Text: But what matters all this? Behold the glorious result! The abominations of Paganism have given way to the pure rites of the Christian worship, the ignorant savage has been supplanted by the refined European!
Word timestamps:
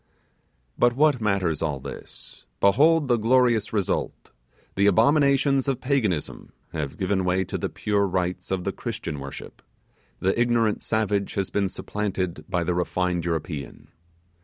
But 0.79 0.93
what 0.95 1.21
matters 1.21 1.61
all 1.61 1.79
this? 1.79 2.45
Behold 2.59 3.07
the 3.07 3.17
glorious 3.17 3.71
result! 3.71 4.31
The 4.73 4.87
abominations 4.87 5.67
of 5.67 5.79
Paganism 5.79 6.53
have 6.73 6.97
given 6.97 7.23
way 7.23 7.43
to 7.43 7.55
the 7.55 7.69
pure 7.69 8.07
rites 8.07 8.49
of 8.49 8.63
the 8.63 8.71
Christian 8.71 9.19
worship, 9.19 9.61
the 10.19 10.41
ignorant 10.41 10.81
savage 10.81 11.35
has 11.35 11.51
been 11.51 11.69
supplanted 11.69 12.45
by 12.49 12.63
the 12.63 12.73
refined 12.73 13.25
European! 13.25 13.89